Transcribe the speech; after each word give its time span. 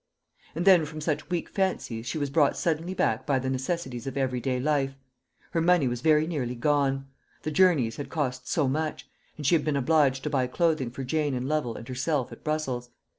And 0.55 0.65
then 0.65 0.83
from 0.87 0.99
such 0.99 1.29
weak 1.29 1.47
fancies 1.47 2.07
she 2.07 2.17
was 2.17 2.31
brought 2.31 2.57
suddenly 2.57 2.95
back 2.95 3.23
by 3.27 3.37
the 3.37 3.51
necessities 3.51 4.07
of 4.07 4.17
every 4.17 4.39
day 4.39 4.59
life 4.59 4.95
Her 5.51 5.61
money 5.61 5.87
was 5.87 6.01
very 6.01 6.25
nearly 6.25 6.55
gone; 6.55 7.05
the 7.43 7.51
journeys 7.51 7.97
had 7.97 8.09
cost 8.09 8.47
so 8.47 8.67
much, 8.67 9.07
and 9.37 9.45
she 9.45 9.53
had 9.53 9.63
been 9.63 9.77
obliged 9.77 10.23
to 10.23 10.29
buy 10.31 10.47
clothing 10.47 10.89
for 10.89 11.03
Jane 11.03 11.35
and 11.35 11.47
Lovel 11.47 11.75
and 11.75 11.87
herself 11.87 12.31
at 12.31 12.43
Brussels. 12.43 12.89